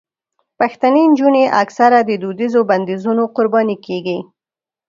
پښتنې 0.59 1.03
نجونې 1.11 1.43
اکثره 1.61 1.99
د 2.05 2.11
دودیزو 2.23 2.61
بندیزونو 2.69 3.23
قرباني 3.35 3.77
کېږي. 3.85 4.19